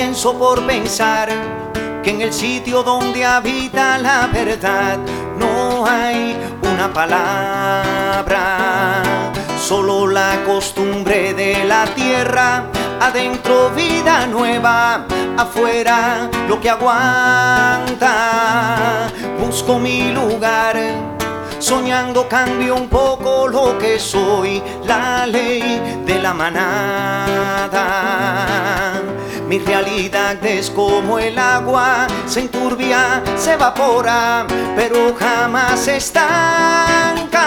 Pienso 0.00 0.38
por 0.38 0.64
pensar 0.64 1.28
que 2.04 2.10
en 2.10 2.20
el 2.20 2.32
sitio 2.32 2.84
donde 2.84 3.24
habita 3.24 3.98
la 3.98 4.28
verdad 4.28 4.96
no 5.36 5.84
hay 5.84 6.36
una 6.62 6.92
palabra, 6.92 8.32
solo 9.60 10.06
la 10.06 10.44
costumbre 10.46 11.34
de 11.34 11.64
la 11.64 11.84
tierra, 11.96 12.66
adentro 13.00 13.70
vida 13.70 14.24
nueva, 14.28 15.04
afuera 15.36 16.30
lo 16.48 16.60
que 16.60 16.70
aguanta. 16.70 18.06
Busco 19.40 19.80
mi 19.80 20.12
lugar 20.12 20.76
soñando 21.58 22.28
cambio 22.28 22.76
un 22.76 22.88
poco 22.88 23.48
lo 23.48 23.76
que 23.78 23.98
soy, 23.98 24.62
la 24.84 25.26
ley 25.26 26.00
de 26.06 26.22
la 26.22 26.32
manada. 26.34 27.88
Mi 29.58 29.64
realidad 29.64 30.44
es 30.44 30.70
como 30.70 31.18
el 31.18 31.36
agua, 31.36 32.06
se 32.26 32.40
enturbia, 32.40 33.20
se 33.36 33.54
evapora, 33.54 34.46
pero 34.76 35.16
jamás 35.18 35.80
se 35.80 35.96
estanca. 35.96 37.40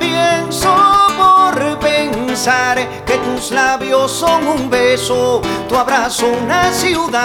Pienso 0.00 0.74
por 1.18 1.78
pensar 1.80 2.78
que 3.04 3.18
tus 3.18 3.50
labios 3.50 4.10
son 4.10 4.48
un 4.48 4.70
beso, 4.70 5.42
tu 5.68 5.76
abrazo 5.76 6.28
una 6.28 6.72
ciudad. 6.72 7.22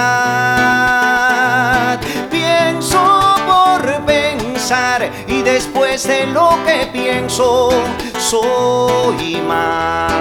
Pienso 2.29 3.35
por 3.47 4.05
pensar 4.05 5.09
y 5.27 5.41
después 5.43 6.05
de 6.07 6.27
lo 6.27 6.59
que 6.65 6.89
pienso, 6.91 7.69
soy 8.17 9.41
más. 9.47 10.20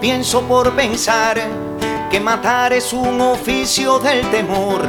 Pienso 0.00 0.42
por 0.42 0.74
pensar 0.74 1.38
que 2.10 2.18
matar 2.20 2.72
es 2.72 2.94
un 2.94 3.20
oficio 3.20 3.98
del 3.98 4.28
temor, 4.30 4.80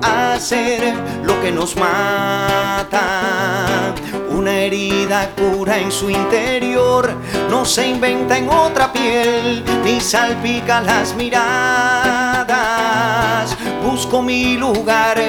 hacer 0.00 0.94
lo 1.22 1.38
que 1.42 1.52
nos 1.52 1.76
mata. 1.76 3.00
Una 4.30 4.52
herida 4.52 5.30
cura 5.36 5.78
en 5.78 5.92
su 5.92 6.08
interior, 6.08 7.12
no 7.50 7.66
se 7.66 7.88
inventa 7.88 8.38
en 8.38 8.48
otra 8.48 8.90
piel, 8.90 9.62
ni 9.84 10.00
salpica 10.00 10.80
las 10.80 11.14
miradas. 11.14 12.54
Busco 13.84 14.22
mi 14.22 14.56
lugar 14.56 15.20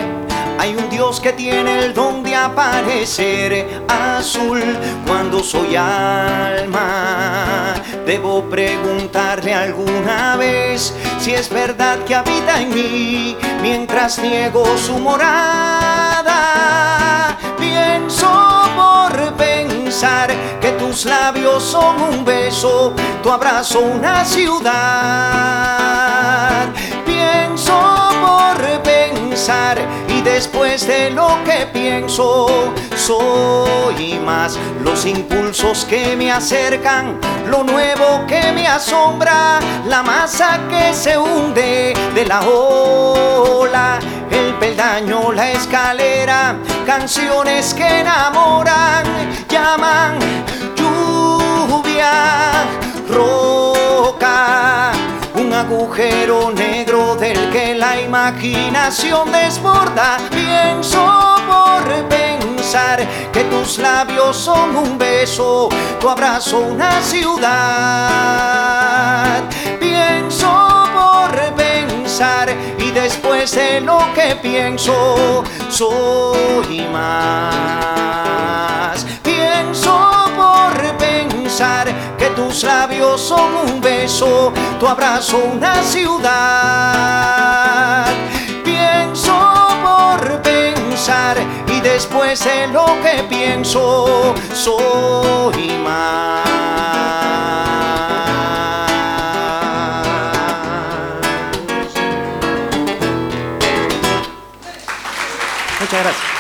hay 0.66 0.76
un 0.76 0.90
Dios 0.90 1.22
que 1.22 1.32
tiene 1.32 1.86
el 1.86 1.94
don 1.94 2.24
de 2.24 2.36
aparecer 2.36 3.84
azul 3.88 4.64
cuando 5.06 5.44
soy 5.44 5.76
alma. 5.76 7.76
Debo 8.04 8.50
preguntarle 8.50 9.54
alguna 9.54 10.36
vez 10.38 10.92
si 11.20 11.36
es 11.36 11.50
verdad 11.50 12.00
que 12.00 12.16
habita 12.16 12.60
en 12.60 12.74
mí 12.74 13.38
mientras 13.62 14.18
niego 14.18 14.66
su 14.76 14.98
morada. 14.98 16.34
Pienso 17.60 18.28
por 18.76 19.36
pensar 19.36 20.32
que 20.60 20.72
tus 20.72 21.06
labios 21.06 21.64
son 21.64 22.02
un 22.02 22.26
beso, 22.26 22.92
tu 23.22 23.30
abrazo 23.30 23.82
una 23.82 24.26
ciudad. 24.26 24.74
Pienso 27.06 28.10
por 28.20 28.58
pensar 28.82 30.05
después 30.36 30.86
de 30.86 31.12
lo 31.12 31.30
que 31.46 31.66
pienso, 31.68 32.74
soy 32.98 34.20
más 34.20 34.60
los 34.84 35.06
impulsos 35.06 35.86
que 35.86 36.18
me 36.18 36.30
acercan, 36.30 37.18
lo 37.48 37.64
nuevo 37.64 38.26
que 38.28 38.52
me 38.52 38.68
asombra, 38.68 39.62
la 39.88 40.04
masa 40.04 40.60
que 40.70 40.94
se 40.94 41.18
hunde 41.18 41.94
de 42.14 42.26
la 42.26 42.42
ola, 42.42 43.98
el 44.30 44.54
peldaño, 44.56 45.32
la 45.32 45.52
escalera, 45.52 46.58
canciones 46.86 47.74
que 47.74 48.02
enamoran, 48.02 49.06
llaman 49.48 50.20
agujero 55.66 56.52
negro 56.52 57.16
del 57.16 57.50
que 57.52 57.74
la 57.74 58.00
imaginación 58.00 59.32
desborda. 59.32 60.18
Pienso 60.30 61.04
por 61.48 61.84
pensar 62.08 63.00
que 63.32 63.46
tus 63.46 63.80
labios 63.80 64.38
son 64.38 64.76
un 64.76 65.00
beso, 65.00 65.70
tu 66.00 66.08
abrazo 66.08 66.60
una 66.60 67.02
ciudad. 67.02 67.50
Pienso 69.80 70.86
por 70.94 71.32
pensar 71.56 72.56
y 72.78 72.92
después 72.92 73.56
de 73.56 73.82
lo 73.82 73.98
que 74.14 74.36
pienso, 74.36 75.44
soy 75.70 76.88
más. 76.94 78.06
Pienso 79.24 79.85
tus 82.56 82.64
labios 82.64 83.20
son 83.20 83.54
un 83.54 83.82
beso, 83.82 84.54
tu 84.80 84.88
abrazo 84.88 85.38
una 85.40 85.84
ciudad. 85.84 86.16
Pienso 88.64 89.34
por 89.84 90.42
pensar 90.42 91.36
y 91.68 91.82
después 91.82 92.46
de 92.46 92.68
lo 92.68 92.86
que 93.04 93.24
pienso, 93.28 94.34
soy 94.54 95.70
más. 95.84 96.46
Muchas 105.82 106.04
gracias. 106.04 106.35